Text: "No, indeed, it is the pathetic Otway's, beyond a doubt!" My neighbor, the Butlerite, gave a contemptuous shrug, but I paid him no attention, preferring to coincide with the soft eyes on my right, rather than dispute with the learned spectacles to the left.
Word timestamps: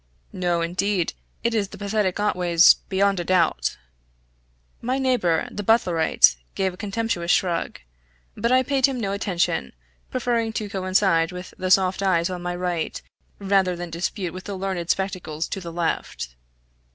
"No, 0.33 0.61
indeed, 0.61 1.13
it 1.43 1.53
is 1.53 1.67
the 1.67 1.77
pathetic 1.77 2.19
Otway's, 2.19 2.73
beyond 2.89 3.19
a 3.19 3.23
doubt!" 3.23 3.77
My 4.81 4.97
neighbor, 4.97 5.47
the 5.51 5.61
Butlerite, 5.61 6.37
gave 6.55 6.73
a 6.73 6.77
contemptuous 6.77 7.29
shrug, 7.29 7.79
but 8.35 8.51
I 8.51 8.63
paid 8.63 8.87
him 8.87 8.99
no 8.99 9.11
attention, 9.11 9.73
preferring 10.09 10.53
to 10.53 10.69
coincide 10.69 11.31
with 11.31 11.53
the 11.55 11.69
soft 11.69 12.01
eyes 12.01 12.31
on 12.31 12.41
my 12.41 12.55
right, 12.55 12.99
rather 13.37 13.75
than 13.75 13.91
dispute 13.91 14.33
with 14.33 14.45
the 14.45 14.57
learned 14.57 14.89
spectacles 14.89 15.47
to 15.49 15.61
the 15.61 15.71
left. 15.71 16.33